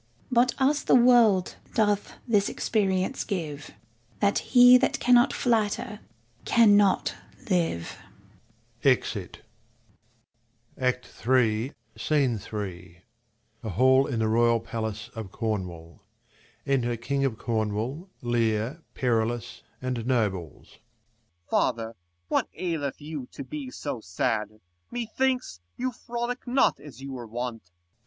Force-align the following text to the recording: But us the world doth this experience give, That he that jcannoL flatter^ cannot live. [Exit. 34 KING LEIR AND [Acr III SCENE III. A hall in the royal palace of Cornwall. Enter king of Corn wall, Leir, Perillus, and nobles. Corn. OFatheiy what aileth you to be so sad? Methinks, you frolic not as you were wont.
But 0.31 0.55
us 0.59 0.81
the 0.81 0.95
world 0.95 1.57
doth 1.75 2.13
this 2.27 2.49
experience 2.49 3.23
give, 3.23 3.69
That 4.19 4.39
he 4.39 4.75
that 4.79 4.95
jcannoL 4.95 5.29
flatter^ 5.29 5.99
cannot 6.43 7.13
live. 7.51 7.99
[Exit. 8.83 9.43
34 10.75 10.81
KING 10.81 10.81
LEIR 10.81 10.87
AND 10.87 10.95
[Acr 10.95 11.37
III 11.37 11.73
SCENE 11.97 12.39
III. 12.51 13.03
A 13.61 13.69
hall 13.69 14.07
in 14.07 14.17
the 14.17 14.27
royal 14.27 14.59
palace 14.59 15.11
of 15.13 15.31
Cornwall. 15.31 16.01
Enter 16.65 16.97
king 16.97 17.23
of 17.23 17.37
Corn 17.37 17.71
wall, 17.75 18.09
Leir, 18.23 18.81
Perillus, 18.95 19.61
and 19.83 20.03
nobles. 20.07 20.79
Corn. 21.47 21.75
OFatheiy 21.77 21.93
what 22.27 22.47
aileth 22.59 22.99
you 23.03 23.27
to 23.31 23.43
be 23.43 23.69
so 23.69 23.99
sad? 24.01 24.61
Methinks, 24.89 25.59
you 25.77 25.91
frolic 25.91 26.47
not 26.47 26.79
as 26.79 27.01
you 27.03 27.11
were 27.11 27.27
wont. 27.27 27.69